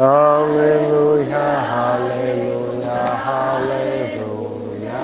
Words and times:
Aleluya, 0.00 1.92
aleluya, 1.92 2.96
aleluya. 3.52 5.00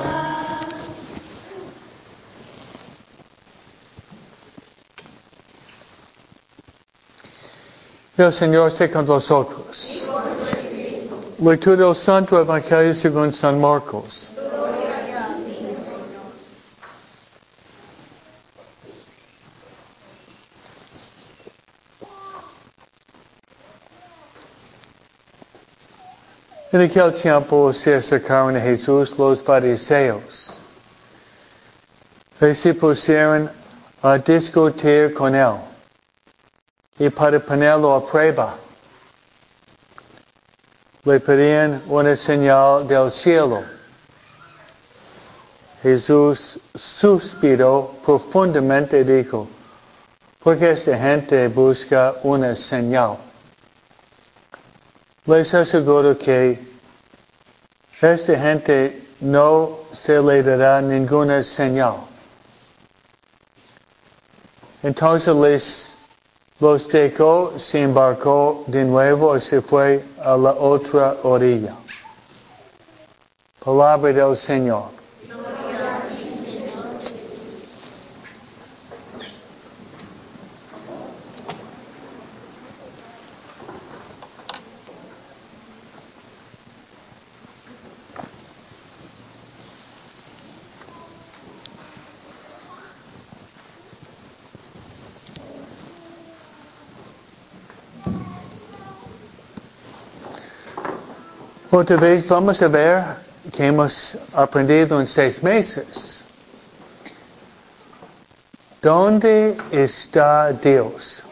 El 8.16 8.32
Señor 8.32 8.68
esté 8.68 8.90
con 8.90 9.04
vosotros. 9.04 10.08
Lectura 11.40 11.76
del 11.76 11.94
Santo 11.94 12.40
Evangelio 12.40 12.94
según 12.94 13.34
San 13.34 13.60
Marcos. 13.60 14.30
En 26.72 26.80
aquel 26.80 27.12
tiempo 27.14 27.72
se 27.72 27.94
acercaron 27.94 28.56
a 28.56 28.60
Jesús 28.60 29.16
los 29.16 29.40
fariseos 29.42 30.60
y 32.40 32.54
se 32.54 32.74
pusieron 32.74 33.48
a 34.02 34.18
discutir 34.18 35.14
con 35.14 35.34
él 35.34 35.54
y 36.98 37.08
para 37.08 37.38
ponerlo 37.38 37.94
a 37.94 38.04
prueba 38.04 38.56
le 41.04 41.20
pedían 41.20 41.80
una 41.86 42.16
señal 42.16 42.88
del 42.88 43.12
cielo. 43.12 43.62
Jesús 45.84 46.58
suspiró 46.74 47.94
profundamente 48.04 49.00
y 49.00 49.04
dijo, 49.04 49.46
porque 50.42 50.72
esta 50.72 50.98
gente 50.98 51.46
busca 51.46 52.14
una 52.24 52.56
señal. 52.56 53.18
Les 55.26 55.52
aseguro 55.54 56.16
que 56.16 56.58
esta 58.00 58.38
gente 58.38 59.02
no 59.20 59.80
se 59.92 60.20
le 60.20 60.42
dará 60.42 60.80
ninguna 60.80 61.42
señal. 61.42 61.96
Entonces 64.82 65.34
les 65.34 65.96
los 66.60 66.88
dejó, 66.88 67.58
se 67.58 67.82
embarcó 67.82 68.64
de 68.68 68.84
nuevo 68.84 69.36
y 69.36 69.40
se 69.40 69.60
fue 69.60 70.04
a 70.22 70.36
la 70.36 70.52
otra 70.52 71.16
orilla. 71.24 71.74
Palabra 73.64 74.12
del 74.12 74.36
Señor. 74.36 74.95
Otra 101.78 101.98
vez 101.98 102.26
vamos 102.26 102.62
a 102.62 102.68
ver 102.68 103.04
que 103.52 103.66
hemos 103.66 104.16
aprendido 104.32 104.98
en 104.98 105.06
seis 105.06 105.42
meses. 105.42 106.24
¿Dónde 108.80 109.54
está 109.70 110.52
Dios? 110.52 111.22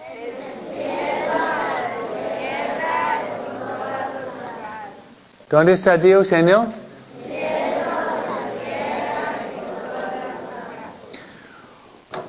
¿Dónde 5.48 5.72
está 5.72 5.96
Dios 5.96 6.30
en 6.30 6.48
él? 6.50 6.66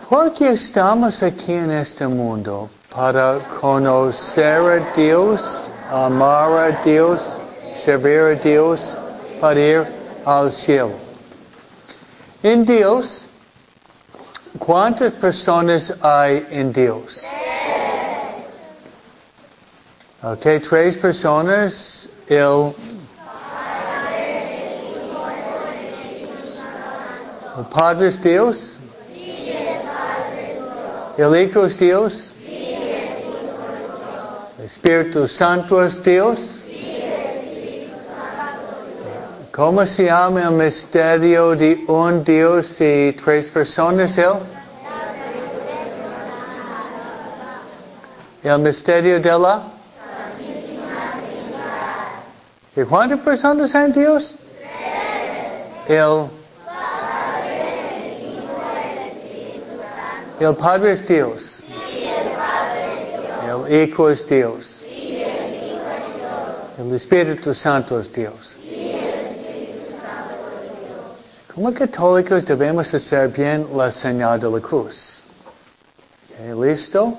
¿Por 0.07 0.31
qué 0.31 0.51
estamos 0.51 1.21
aquí 1.21 1.51
en 1.51 1.69
este 1.69 2.07
mundo? 2.07 2.69
Para 2.95 3.39
conocer 3.59 4.61
a 4.61 4.95
Dios, 4.95 5.69
amar 5.91 6.51
a 6.51 6.81
Dios, 6.85 7.41
servir 7.85 8.19
a 8.19 8.33
Dios 8.33 8.97
para 9.39 9.59
ir 9.59 9.87
al 10.25 10.51
cielo. 10.51 10.93
En 12.41 12.65
Dios, 12.65 13.27
¿cuántas 14.57 15.13
personas 15.13 15.93
hay 16.01 16.47
en 16.49 16.73
Dios? 16.73 17.21
Ok, 20.23 20.41
tres 20.67 20.97
personas. 20.97 22.09
El, 22.27 22.73
el 27.57 27.65
Padre 27.71 28.07
es 28.07 28.21
Dios. 28.23 28.79
El 31.17 31.35
Hijo 31.39 31.65
es 31.67 31.77
Dios. 31.77 32.33
El 34.57 34.65
Espíritu 34.65 35.27
Santo 35.27 35.83
es 35.85 36.03
Dios. 36.03 36.64
¿Cómo 39.55 39.85
se 39.85 40.03
llama 40.03 40.41
el 40.41 40.51
misterio 40.51 41.55
de 41.55 41.85
un 41.87 42.25
Dios 42.25 42.75
y 42.81 43.13
tres 43.13 43.47
personas 43.47 44.17
él? 44.17 44.33
El 48.43 48.59
misterio 48.59 49.21
de 49.21 49.39
la... 49.39 49.63
¿Y 52.75 52.83
cuántas 52.83 53.19
personas 53.21 53.73
hay 53.73 53.85
en 53.85 53.93
Dios? 53.93 54.35
El... 55.87 56.25
El 60.37 60.55
Padre 60.57 60.91
es 60.91 61.07
Dios. 61.07 61.63
El 63.41 63.73
Hijo 63.73 64.09
es 64.09 64.27
Dios. 64.27 64.83
El 66.77 66.93
Espíritu 66.93 67.53
Santo 67.53 68.01
es 68.01 68.11
Dios. 68.11 68.64
Como 71.55 71.73
católicos 71.73 72.43
debemos 72.43 72.93
hacer 72.93 73.29
bien 73.29 73.65
la 73.73 73.89
señal 73.89 74.37
de 74.41 74.49
la 74.49 74.59
cruz. 74.59 75.23
Okay, 76.33 76.53
¿Listo? 76.53 77.13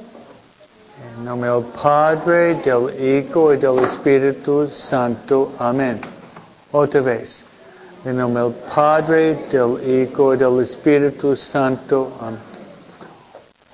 En 1.00 1.24
nombre 1.24 1.48
del 1.48 1.64
Padre, 1.82 2.54
del 2.56 2.92
Hijo 3.00 3.54
y 3.54 3.56
del 3.56 3.78
Espíritu 3.78 4.68
Santo. 4.68 5.52
Amén. 5.58 5.98
Otra 6.70 7.00
vez. 7.00 7.46
En 8.04 8.18
nombre 8.18 8.42
del 8.42 8.52
Padre, 8.74 9.38
del 9.50 10.02
Hijo 10.02 10.34
y 10.34 10.36
del 10.36 10.60
Espíritu 10.60 11.34
Santo. 11.34 12.12
Amén. 12.20 12.38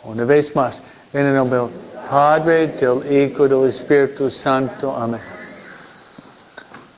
Una 0.04 0.24
vez 0.24 0.54
más. 0.54 0.80
En 1.12 1.34
nombre 1.34 1.58
del 1.58 1.70
Padre, 2.08 2.68
del 2.68 3.02
Hijo 3.12 3.46
y 3.46 3.48
del 3.48 3.68
Espíritu 3.68 4.30
Santo. 4.30 4.94
Amén. 4.96 5.31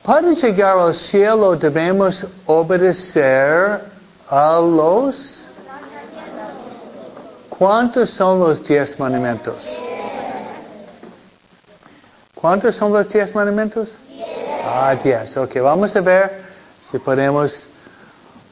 Para 0.05 0.33
llegar 0.33 0.77
al 0.77 0.93
cielo 0.93 1.55
debemos 1.55 2.27
obedecer 2.45 3.81
a 4.29 4.59
los... 4.59 5.47
¿Cuántos 7.49 8.11
son 8.11 8.39
los 8.39 8.63
diez 8.63 8.99
mandamientos? 8.99 9.79
¿Cuántos 12.35 12.75
son 12.75 12.93
los 12.93 13.09
diez 13.09 13.33
mandamientos? 13.33 13.97
Ah, 14.63 14.93
diez. 15.01 15.35
Ok, 15.37 15.55
vamos 15.61 15.95
a 15.95 16.01
ver 16.01 16.43
si 16.81 16.99
podemos 16.99 17.67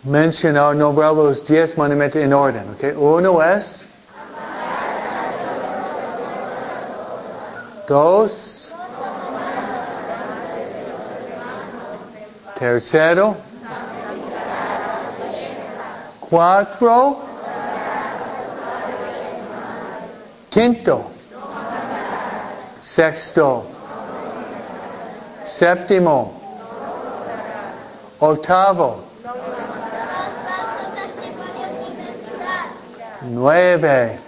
mencionar, 0.03 0.75
nombrar 0.75 1.13
los 1.13 1.45
diez 1.45 1.77
mandamientos 1.77 2.19
en 2.19 2.33
orden. 2.33 2.63
Ok, 2.71 2.97
uno 2.97 3.43
es... 3.43 3.85
Dos. 7.87 8.62
Tercero. 12.63 13.35
Cuatro. 16.21 17.19
Quinto. 20.49 21.11
Sexto. 22.81 23.65
Séptimo. 25.43 26.39
Octavo. 28.19 29.03
Nueve. 33.23 34.19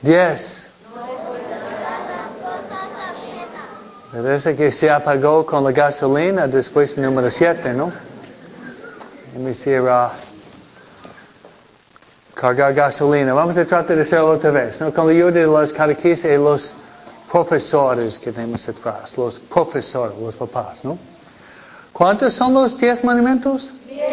Diez. 0.00 0.63
Parece 4.14 4.54
que 4.54 4.70
se 4.70 4.88
apagó 4.88 5.44
con 5.44 5.64
la 5.64 5.72
gasolina 5.72 6.46
después 6.46 6.94
del 6.94 7.06
número 7.06 7.28
7, 7.28 7.72
¿no? 7.72 7.90
Y 9.34 9.38
me 9.40 9.50
hiciera 9.50 10.12
cargar 12.32 12.74
gasolina. 12.74 13.34
Vamos 13.34 13.56
a 13.56 13.64
tratar 13.64 13.96
de 13.96 14.02
hacerlo 14.02 14.30
otra 14.30 14.52
vez, 14.52 14.80
¿no? 14.80 14.94
Con 14.94 15.08
la 15.08 15.12
ayuda 15.14 15.32
de 15.32 15.46
los 15.46 15.72
catequistas 15.72 16.30
y 16.30 16.36
los 16.36 16.76
profesores 17.28 18.16
que 18.20 18.30
tenemos 18.30 18.68
atrás, 18.68 19.18
los 19.18 19.40
profesores, 19.40 20.16
los 20.16 20.36
papás, 20.36 20.84
¿no? 20.84 20.96
¿Cuántos 21.92 22.34
son 22.34 22.54
los 22.54 22.76
diez 22.78 23.02
mandamientos? 23.02 23.72
Diez. 23.88 24.06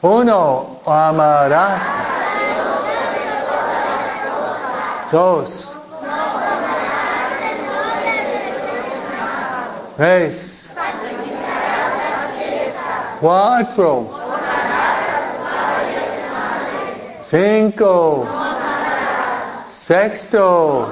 Uno, 0.00 0.80
amarás. 0.86 1.82
Dos. 5.12 5.79
Tres. 10.00 10.72
Cuatro. 13.20 14.08
Cinco. 17.20 18.26
Sexto. 19.70 20.88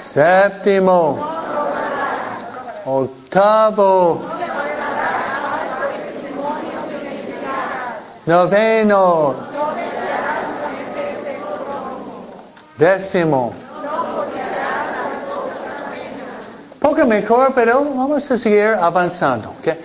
Séptimo. 0.00 1.24
Octavo. 2.84 4.20
Noveno. 8.26 9.36
Décimo. 12.76 13.69
Mejor, 17.06 17.52
pero 17.54 17.84
vamos 17.84 18.30
a 18.30 18.38
seguir 18.38 18.76
avanzando. 18.80 19.52
¿okay? 19.60 19.78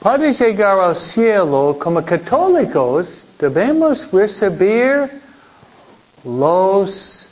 Para 0.00 0.30
llegar 0.30 0.78
al 0.78 0.94
cielo, 0.94 1.76
como 1.78 2.04
católicos, 2.04 3.28
debemos 3.38 4.10
recibir 4.12 5.20
los 6.24 7.28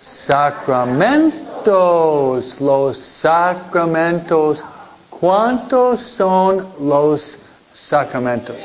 sacramentos. 0.00 2.60
Los 2.60 2.98
sacramentos. 2.98 4.64
¿Cuántos 5.10 6.00
son 6.00 6.66
los 6.80 7.38
sacramentos? 7.72 8.56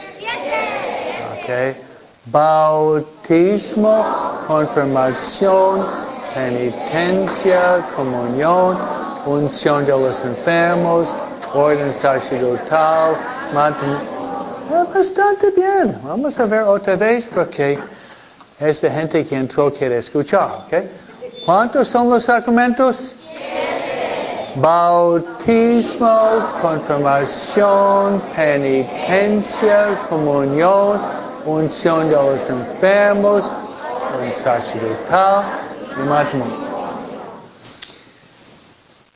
Okay. 1.42 1.76
Bautismo, 2.26 4.06
confirmación, 4.48 5.86
penitencia, 6.34 7.86
comunión, 7.96 8.78
unción 9.26 9.86
de 9.86 9.92
los 9.92 10.24
enfermos, 10.24 11.10
orden 11.54 11.94
sacerdotal. 11.94 13.16
Bastante 14.94 15.52
bien. 15.52 15.98
Vamos 16.04 16.40
a 16.40 16.46
ver 16.46 16.64
otra 16.64 16.96
vez 16.96 17.30
porque 17.34 17.78
esta 18.60 18.90
gente 18.90 19.26
que 19.26 19.36
entró 19.36 19.72
quiere 19.72 19.98
escuchar. 20.00 20.64
Okay. 20.66 20.90
¿Cuántos 21.46 21.88
son 21.88 22.10
los 22.10 22.24
sacramentos? 22.24 23.16
Bautismo, 24.56 26.20
confirmación, 26.62 28.22
penitencia, 28.36 29.98
comunión, 30.10 31.02
unción 31.46 32.08
de 32.10 32.16
los 32.16 32.50
enfermos, 32.50 33.44
un 34.22 34.34
sacerdotal 34.34 35.44
y 35.98 36.08
matrimonio. 36.08 36.73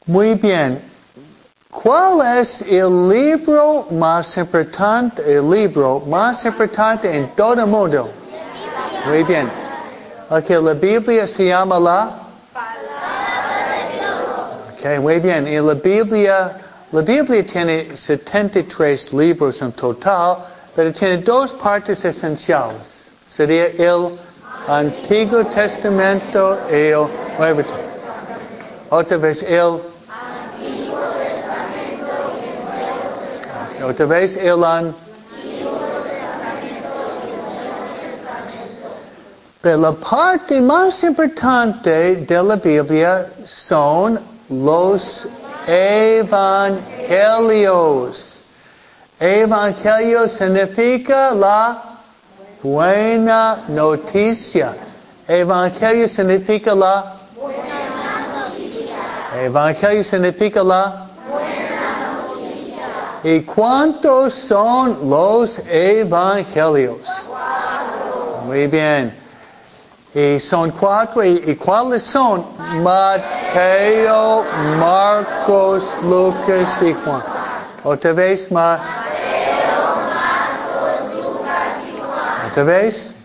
Muy 0.07 0.35
bien. 0.35 0.81
¿Cuál 1.69 2.39
es 2.39 2.61
el 2.61 3.09
libro 3.09 3.87
más 3.91 4.37
importante, 4.37 5.21
el 5.21 5.49
libro 5.49 6.01
más 6.07 6.45
importante 6.45 7.13
en 7.13 7.27
todo 7.35 7.53
el 7.55 7.67
mundo? 7.67 8.09
Muy 9.05 9.23
bien. 9.23 9.49
Ok, 10.29 10.49
la 10.49 10.73
Biblia 10.73 11.27
se 11.27 11.47
llama 11.47 11.77
la 11.77 12.09
Ok, 14.71 14.99
muy 15.01 15.19
bien. 15.19 15.45
Y 15.45 15.59
la 15.59 15.73
Biblia, 15.73 16.53
la 16.93 17.01
Biblia 17.01 17.45
tiene 17.45 17.95
73 17.95 19.11
libros 19.11 19.61
en 19.61 19.73
total, 19.73 20.37
pero 20.73 20.93
tiene 20.93 21.17
dos 21.17 21.51
partes 21.51 22.05
esenciales. 22.05 23.11
Sería 23.27 23.67
el 23.67 24.17
Antiguo 24.69 25.45
Testamento 25.47 26.57
y 26.71 26.75
el 26.75 27.07
Nuevo 27.37 27.61
Testamento. 27.61 27.87
Otra 28.89 29.17
vez 29.17 29.43
el 29.43 29.81
Otra 33.87 34.05
vez 34.05 34.35
el 34.35 34.61
Antiguo 34.65 35.79
Pero 39.61 39.77
la 39.77 39.93
parte 39.93 40.59
más 40.59 41.01
importante 41.03 42.17
de 42.17 42.43
la 42.43 42.57
Biblia 42.57 43.27
son 43.45 44.19
los 44.49 45.25
evangelios. 45.65 46.83
Evangelio 49.17 50.27
significa 50.27 51.31
la 51.31 51.81
buena 52.61 53.63
noticia. 53.69 54.75
Evangelio 55.29 56.09
significa 56.09 56.75
la 56.75 57.13
buena 57.37 58.49
noticia. 58.49 59.43
Evangelio 59.45 60.03
significa 60.03 60.61
la. 60.61 61.06
¿Y 63.29 63.41
cuántos 63.41 64.33
son 64.33 65.09
los 65.09 65.59
evangelios? 65.67 67.29
Muy 68.45 68.67
bien. 68.67 69.13
Y 70.15 70.39
son 70.39 70.71
cuatro. 70.71 71.21
¿Y, 71.25 71.43
y 71.45 71.55
cuáles 71.57 72.03
son? 72.03 72.45
Mateo, 72.81 74.45
Marcos, 74.79 75.93
Lucas 76.03 76.81
y 76.81 76.93
Juan. 76.93 77.21
Otra 77.83 78.13
vez 78.13 78.49
más. 78.49 78.79
Mateo, 78.79 79.87
Marcos, 80.07 81.21
Lucas 81.21 81.83
y 81.85 81.99
Juan. 81.99 82.49
Otra 82.49 82.63
vez. 82.63 83.16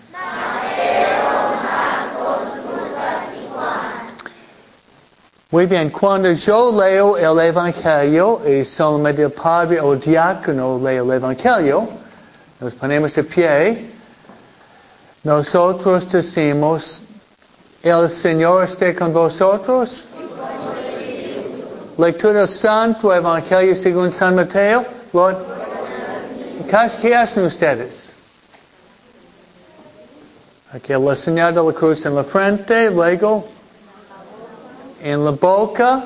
Muy 5.53 5.67
bien, 5.67 5.91
cuando 5.91 6.33
yo 6.33 6.73
leo 6.73 7.19
el 7.19 7.39
Evangelio 7.39 8.41
y 8.49 8.65
solamente 8.65 9.23
el 9.25 9.33
padre 9.33 9.83
o 9.83 9.95
diácono 9.95 10.81
lee 10.83 10.97
el 10.97 11.13
Evangelio, 11.13 11.87
nos 12.59 12.73
ponemos 12.73 13.15
de 13.15 13.23
pie. 13.23 13.91
Nosotros 15.23 16.11
decimos, 16.11 17.03
el 17.83 18.09
Señor 18.09 18.65
esté 18.65 18.95
con 18.95 19.13
vosotros. 19.13 20.09
Lectura 21.99 22.47
Santo 22.47 23.13
Evangelio 23.13 23.77
según 23.77 24.11
San 24.11 24.35
Mateo. 24.35 24.87
¿Qué 27.03 27.15
hacen 27.15 27.45
ustedes? 27.45 28.17
Aquí 30.73 30.95
la 30.95 31.15
señal 31.15 31.55
de 31.55 31.63
la 31.63 31.73
cruz 31.75 32.07
en 32.07 32.15
la 32.15 32.25
frente, 32.25 32.89
luego 32.89 33.52
en 35.03 35.25
la 35.25 35.33
boca 35.33 36.05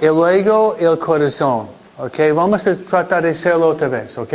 y 0.00 0.06
luego 0.06 0.76
el 0.78 0.98
corazón. 0.98 1.68
Ok, 1.98 2.18
vamos 2.34 2.66
a 2.66 2.74
tratar 2.76 3.22
de 3.22 3.30
hacerlo 3.30 3.68
otra 3.68 3.88
vez, 3.88 4.16
ok? 4.18 4.32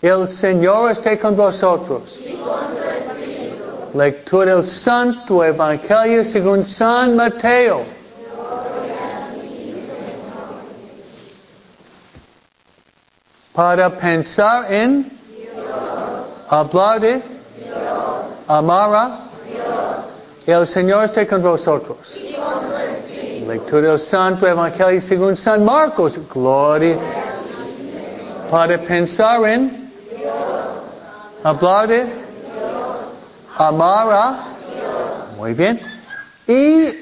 El 0.00 0.28
Señor 0.28 0.92
esté 0.92 1.18
con 1.18 1.36
vosotros. 1.36 2.20
Lectura 3.94 4.54
del 4.56 4.64
Santo 4.64 5.44
Evangelio 5.44 6.24
según 6.24 6.64
San 6.64 7.16
Mateo. 7.16 7.82
Para 13.52 13.88
pensar 13.90 14.72
en 14.72 15.10
hablar 16.48 17.00
de 17.00 17.22
amar 18.48 18.94
a 18.94 19.23
el 20.46 20.66
Señor 20.66 21.04
esté 21.04 21.26
con 21.26 21.42
vosotros. 21.42 21.96
Lectura 23.46 23.90
del 23.90 23.98
Santo 23.98 24.46
Evangelio 24.46 25.00
según 25.00 25.36
San 25.36 25.64
Marcos. 25.64 26.18
Gloria. 26.32 26.98
Para 28.50 28.78
pensar 28.78 29.42
en 29.44 29.90
hablar 31.42 31.88
de 31.88 32.06
amar 33.56 34.12
a 34.12 34.38
Muy 35.36 35.54
bien. 35.54 35.80
¿Y 36.46 36.92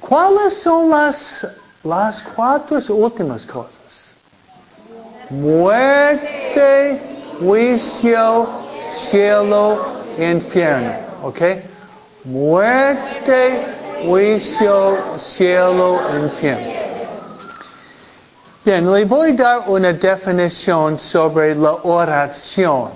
cuáles 0.00 0.54
son 0.62 0.90
las, 0.90 1.46
las 1.84 2.22
cuatro 2.34 2.78
últimas 2.94 3.46
cosas? 3.46 4.12
Muerte, 5.30 7.00
juicio, 7.38 8.46
cielo, 8.94 9.78
infierno. 10.18 10.92
¿Ok? 11.22 11.40
Muerte, 12.24 13.64
juicio, 14.04 15.18
cielo, 15.18 16.00
infierno. 16.24 16.78
Bien, 18.64 18.92
le 18.92 19.04
voy 19.04 19.30
a 19.30 19.34
dar 19.34 19.64
una 19.66 19.92
definición 19.92 20.98
sobre 20.98 21.54
la 21.54 21.72
oración. 21.84 22.90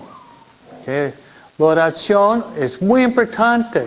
Okay. 0.83 1.15
La 1.59 1.67
oración 1.67 2.45
es 2.59 2.83
muy 2.83 3.05
importante. 3.05 3.87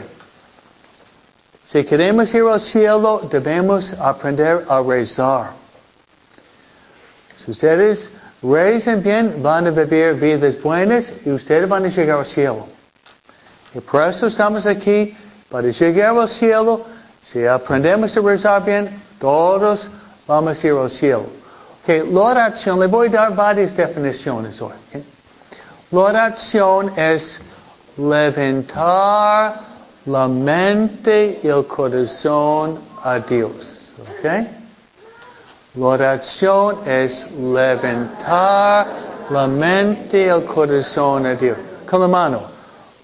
Si 1.65 1.83
queremos 1.83 2.33
ir 2.33 2.43
al 2.43 2.61
cielo, 2.61 3.27
debemos 3.29 3.93
aprender 3.93 4.65
a 4.69 4.81
rezar. 4.81 5.51
Si 7.43 7.51
ustedes 7.51 8.09
rezan 8.41 9.03
bien, 9.03 9.43
van 9.43 9.67
a 9.67 9.71
vivir 9.71 10.13
vidas 10.13 10.61
buenas 10.61 11.11
y 11.25 11.31
ustedes 11.31 11.67
van 11.67 11.85
a 11.85 11.89
llegar 11.89 12.19
al 12.19 12.25
cielo. 12.25 12.67
Y 13.73 13.79
por 13.79 14.07
eso 14.07 14.27
estamos 14.27 14.65
aquí, 14.65 15.15
para 15.55 15.71
llegar 15.71 16.17
al 16.17 16.27
cielo. 16.27 16.81
Si 17.21 17.45
aprendemos 17.45 18.17
a 18.17 18.19
rezar 18.19 18.65
bien, 18.65 18.89
todos 19.17 19.89
vamos 20.27 20.61
a 20.61 20.67
ir 20.67 20.73
al 20.73 20.89
cielo. 20.89 21.23
Okay, 21.81 22.03
la 22.11 22.19
oración, 22.19 22.77
le 22.77 22.87
voy 22.87 23.07
a 23.07 23.11
dar 23.11 23.35
varias 23.35 23.73
definiciones 23.73 24.61
hoy. 24.61 24.73
okay. 24.89 25.05
La 25.91 25.99
oración 25.99 26.91
es 26.97 27.39
levantar 27.95 29.61
la 30.05 30.27
mente 30.27 31.39
y 31.41 31.47
el 31.47 31.65
corazón 31.65 32.77
a 33.01 33.19
Dios. 33.19 33.91
¿ok? 34.01 34.25
La 35.75 35.85
oración 35.85 36.79
es 36.85 37.31
levantar 37.31 38.87
la 39.29 39.47
mente 39.47 40.25
y 40.25 40.27
el 40.27 40.43
corazón 40.43 41.25
a 41.25 41.33
Dios. 41.33 41.57
Con 41.89 42.01
la 42.01 42.09
mano. 42.09 42.54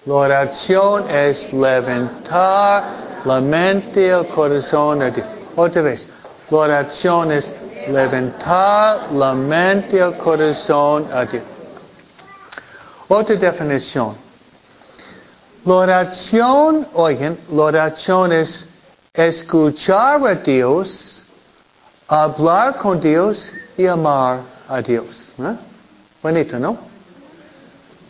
La 0.04 0.14
oración 0.14 1.08
es 1.08 1.52
levantar 1.52 2.84
la 3.24 3.40
mente 3.40 4.10
el 4.10 4.26
corazón 4.26 5.00
a 5.00 5.10
Dios. 5.10 5.26
Otra 5.54 5.82
vez. 5.82 6.06
La 6.50 6.58
oración 6.58 7.30
es 7.30 7.54
levantar 7.88 9.12
la 9.12 9.32
mente 9.32 10.00
el 10.00 10.16
corazón 10.16 11.06
a 11.12 11.24
Dios. 11.24 11.44
Otra 13.06 13.36
definición. 13.36 14.16
La 15.64 15.74
oración, 15.74 16.88
oigan, 16.94 17.38
la 17.52 17.62
oración 17.62 18.32
es 18.32 18.68
escuchar 19.14 20.26
a 20.26 20.34
Dios, 20.34 21.22
hablar 22.08 22.76
con 22.78 22.98
Dios 22.98 23.52
y 23.76 23.86
amar 23.86 24.40
a 24.68 24.82
Dios. 24.82 25.32
¿eh? 25.38 25.54
Bonito, 26.20 26.58
¿no? 26.58 26.91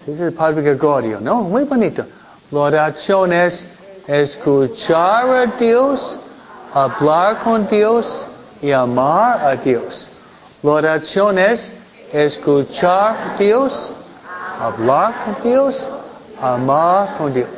Sí, 0.05 0.11
es 0.11 0.21
el 0.21 0.33
Padre 0.33 0.63
Gregorio, 0.63 1.21
¿no? 1.21 1.43
Muy 1.43 1.63
bonito. 1.63 2.05
La 2.51 2.89
es 2.89 3.69
escuchar 4.09 5.29
a 5.31 5.47
Dios, 5.47 6.19
hablar 6.75 7.39
con 7.45 7.69
Dios 7.69 8.27
y 8.61 8.73
amar 8.73 9.45
a 9.45 9.55
Dios. 9.55 10.11
La 10.63 10.97
es 10.97 11.73
escuchar 12.13 13.17
a 13.17 13.37
Dios, 13.39 13.95
hablar 14.61 15.15
con 15.25 15.51
Dios, 15.51 15.89
amar 16.41 17.17
con 17.17 17.33
Dios. 17.33 17.49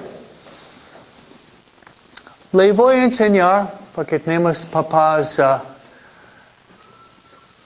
Le 2.52 2.72
voy 2.72 2.96
a 2.96 3.04
enseñar, 3.04 3.72
porque 3.94 4.18
tenemos 4.18 4.58
papás 4.66 5.38
uh, 5.38 5.73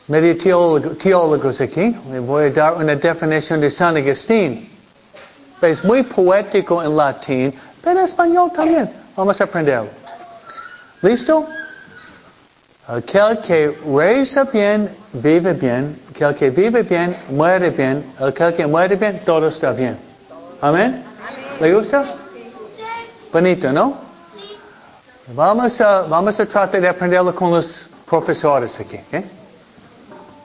medio 0.08 0.36
teólogo- 0.36 0.96
teólogos 0.96 1.60
aquí, 1.60 1.94
le 2.10 2.18
voy 2.20 2.44
a 2.46 2.50
dar 2.50 2.74
una 2.76 2.94
definición 2.96 3.60
de 3.60 3.70
San 3.70 3.96
Agustín. 3.96 4.68
Es 5.60 5.84
muy 5.84 6.02
poético 6.02 6.82
en 6.82 6.96
latín, 6.96 7.54
pero 7.82 8.00
en 8.00 8.04
español 8.06 8.50
también. 8.54 8.90
Vamos 9.16 9.40
a 9.40 9.44
aprenderlo. 9.44 9.90
¿Listo? 11.02 11.46
Aquel 12.86 13.38
que 13.40 13.76
reza 13.94 14.44
bien, 14.44 14.88
vive 15.12 15.52
bien. 15.52 16.00
Aquel 16.10 16.34
que 16.36 16.50
vive 16.50 16.82
bien, 16.82 17.14
muere 17.30 17.70
bien. 17.70 18.04
Aquel 18.18 18.54
que 18.54 18.66
muere 18.66 18.96
bien, 18.96 19.20
todo 19.26 19.48
está 19.48 19.72
bien. 19.72 19.98
Amén. 20.60 21.04
¿Le 21.60 21.74
gusta? 21.74 22.04
Bonito, 23.32 23.70
¿no? 23.72 23.94
Vamos 25.34 25.78
a, 25.82 26.02
vamos 26.02 26.40
a 26.40 26.46
tratar 26.46 26.80
de 26.80 26.88
aprenderlo 26.88 27.34
con 27.34 27.50
los 27.50 27.86
profesores 28.08 28.80
aquí. 28.80 28.96
¿ok? 28.96 29.22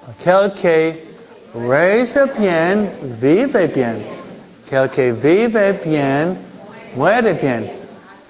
Aquel 0.10 0.52
que 0.54 1.06
reza 1.54 2.26
bien, 2.38 2.92
vive 3.22 3.68
bien. 3.68 4.06
Aquel 4.66 4.90
que 4.90 5.12
vive 5.14 5.74
bien, 5.84 6.38
muere 6.96 7.34
bien. 7.34 7.72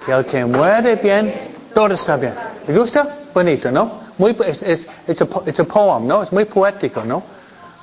Aquel 0.02 0.24
que 0.24 0.44
muere 0.44 0.96
bien, 0.96 1.34
todo 1.74 1.94
está 1.94 2.16
bien. 2.16 2.34
¿Le 2.68 2.78
gusta? 2.78 3.08
Bonito, 3.32 3.70
¿no? 3.70 4.04
Es, 4.46 4.62
es, 4.62 4.86
it's 5.08 5.20
a, 5.22 5.26
it's 5.46 5.58
a 5.58 5.64
poem, 5.64 6.06
¿no? 6.06 6.22
Es 6.22 6.30
muy 6.32 6.44
poético, 6.44 7.04
¿no? 7.04 7.22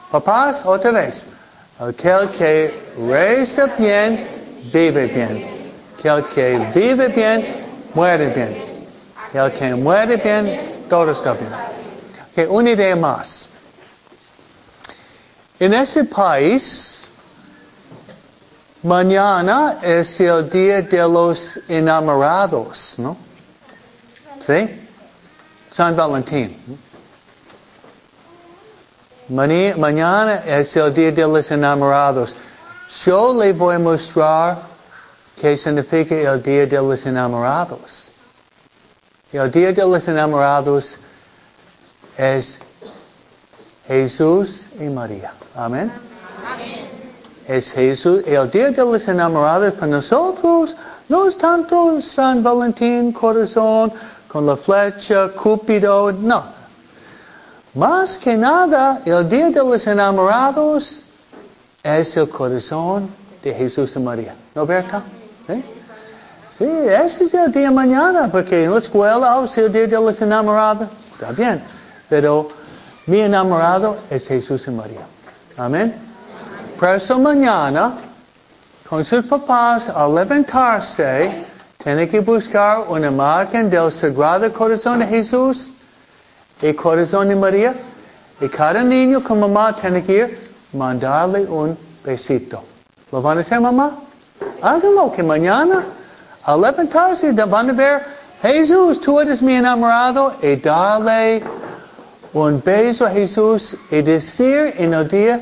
Papás, 0.10 0.66
otra 0.66 0.92
vez. 0.92 1.26
Aquel 1.80 2.30
que 2.30 2.74
reza 3.10 3.68
bien, 3.78 4.26
vive 4.72 5.08
bien. 5.08 5.46
Aquel 5.98 6.24
que 6.34 6.72
vive 6.74 7.08
bien, 7.10 7.46
muere 7.94 8.28
bien. 8.28 8.56
El 9.34 9.52
que 9.52 9.76
muere 9.76 10.16
bien, 10.18 10.86
todo 10.90 11.12
está 11.12 11.34
bien. 11.34 11.52
Ok, 12.38 12.52
una 12.52 12.72
idea 12.72 12.96
más. 12.96 13.51
En 15.62 15.76
este 15.76 16.04
país, 16.06 17.08
mañana 18.82 19.78
es 19.84 20.20
el 20.20 20.50
día 20.50 20.82
de 20.82 20.98
los 21.08 21.60
enamorados, 21.68 22.96
¿no? 22.98 23.16
¿Sí? 24.40 24.68
San 25.70 25.96
Valentín. 25.96 26.58
Mañana 29.30 30.42
es 30.48 30.76
el 30.76 30.92
día 30.96 31.12
de 31.12 31.28
los 31.28 31.52
enamorados. 31.52 32.36
Yo 33.06 33.32
le 33.32 33.54
voy 33.54 33.76
a 33.76 33.80
mostrar 33.80 34.58
qué 35.40 35.56
significa 35.56 36.16
el 36.16 36.42
día 36.42 36.66
de 36.66 36.78
los 36.78 37.06
enamorados. 37.06 38.12
El 39.32 39.52
día 39.52 39.72
de 39.72 39.84
los 39.84 40.08
enamorados 40.08 40.98
es 42.18 42.58
Jesús 43.92 44.70
y 44.80 44.86
María. 44.86 45.34
Amén. 45.54 45.92
Es 47.46 47.74
Jesús. 47.74 48.24
El 48.26 48.50
día 48.50 48.72
de 48.72 48.86
los 48.86 49.06
enamorados 49.06 49.74
para 49.74 49.88
nosotros 49.88 50.74
no 51.10 51.28
es 51.28 51.38
tanto 51.38 52.00
San 52.00 52.42
Valentín, 52.42 53.12
corazón, 53.12 53.92
con 54.30 54.46
la 54.46 54.56
flecha, 54.56 55.28
Cúpido, 55.34 56.10
no. 56.14 56.42
Más 57.74 58.18
que 58.18 58.38
nada, 58.38 59.02
el 59.04 59.28
día 59.28 59.50
de 59.50 59.60
los 59.60 59.86
enamorados 59.86 61.04
es 61.84 62.16
el 62.16 62.30
corazón 62.30 63.10
de 63.44 63.54
Jesús 63.54 63.94
y 63.98 64.00
María. 64.00 64.36
¿No, 64.56 64.66
Berta? 64.66 65.02
¿Sí? 65.48 65.66
Sí, 66.58 66.64
ese 66.66 67.26
es 67.26 67.34
el 67.34 67.52
día 67.52 67.72
mañana, 67.72 68.30
porque 68.32 68.64
en 68.64 68.72
la 68.72 68.80
escuela 68.80 69.38
oh, 69.38 69.44
es 69.44 69.58
el 69.58 69.70
día 69.70 69.88
de 69.88 70.00
los 70.00 70.22
enamorados. 70.22 70.88
Está 71.14 71.34
bien. 71.34 71.62
Pero 72.08 72.61
mi 73.08 73.20
enamorado 73.20 73.98
es 74.10 74.28
Jesús 74.28 74.68
y 74.68 74.72
María. 74.72 75.02
Amén. 75.58 75.94
Por 76.80 77.20
mañana, 77.20 77.94
con 78.90 79.06
sus 79.06 79.26
papás, 79.26 79.90
al 79.90 80.16
levantarse, 80.16 81.46
tiene 81.78 82.08
que 82.10 82.20
buscar 82.20 82.86
una 82.90 83.08
imagen 83.08 83.70
del 83.70 83.92
Sagrado 83.92 84.52
Corazón 84.52 85.00
de 85.00 85.08
Jesús 85.08 85.74
y 86.62 86.74
Corazón 86.74 87.30
de 87.30 87.36
María. 87.36 87.74
Y 88.40 88.50
cada 88.50 88.84
niño 88.84 89.24
con 89.24 89.40
mamá 89.40 89.76
tiene 89.76 90.04
que 90.04 90.14
ir 90.14 90.52
mandarle 90.74 91.42
un 91.46 91.78
besito. 92.04 92.64
¿Lo 93.12 93.22
van 93.22 93.38
a 93.38 93.42
hacer, 93.42 93.60
mamá? 93.60 93.92
Háganlo, 94.62 95.12
que 95.12 95.24
mañana, 95.24 95.86
al 96.44 96.62
levantarse, 96.62 97.32
van 97.32 97.70
a 97.70 97.74
ver, 97.74 98.04
Jesús, 98.42 99.00
tú 99.02 99.20
eres 99.20 99.42
mi 99.42 99.56
enamorado, 99.56 100.34
y 100.42 100.56
darle 100.56 101.44
un 102.34 102.62
beso 102.64 103.06
a 103.06 103.10
Jesús 103.10 103.76
y 103.90 104.02
decir 104.02 104.74
en 104.78 104.94
el 104.94 105.08
día, 105.08 105.42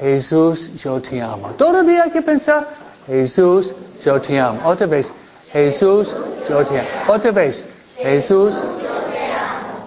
Jesús, 0.00 0.82
yo 0.82 1.00
te 1.00 1.20
amo. 1.20 1.50
Todavía 1.56 2.04
hay 2.04 2.10
que 2.10 2.22
pensar, 2.22 2.66
Jesús, 3.06 3.74
yo 4.04 4.20
te 4.20 4.38
amo. 4.38 4.60
Otra 4.64 4.86
vez, 4.86 5.12
Jesús, 5.52 6.14
yo 6.48 6.64
te 6.64 6.80
amo. 6.80 6.88
Otra 7.08 7.30
vez, 7.30 7.64
Jesús, 7.98 8.54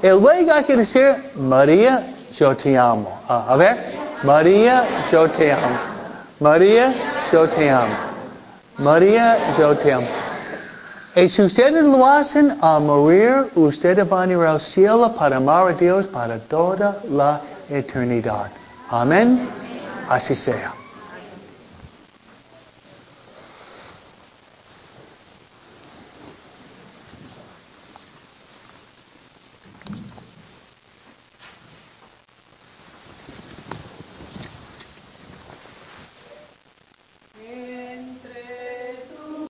y 0.02 0.08
luego 0.08 0.54
hay 0.54 0.64
que 0.64 0.78
decir, 0.78 1.16
María, 1.36 2.06
yo 2.38 2.56
te 2.56 2.78
amo. 2.78 3.20
Ah, 3.28 3.46
a 3.50 3.56
ver, 3.56 3.78
María, 4.24 4.84
yo 5.12 5.30
te 5.32 5.52
amo. 5.52 5.80
María, 6.40 6.94
yo 7.32 7.50
te 7.50 7.70
amo. 7.70 7.96
María, 8.78 9.38
yo 9.58 9.76
te 9.76 9.92
amo. 9.92 10.08
Y 11.16 11.30
si 11.30 11.44
ustedes 11.44 11.82
lo 11.84 12.06
hacen 12.06 12.58
al 12.62 12.82
morir, 12.82 13.50
ustedes 13.56 14.08
van 14.08 14.30
a 14.30 14.34
ir 14.34 14.40
al 14.40 14.60
cielo 14.60 15.14
para 15.16 15.38
amar 15.38 15.72
a 15.72 15.74
Dios 15.74 16.08
para 16.08 16.38
toda 16.38 17.00
la 17.10 17.40
eternidad. 17.70 18.48
Amén. 18.90 19.48
Así 20.10 20.36
sea. 20.36 20.74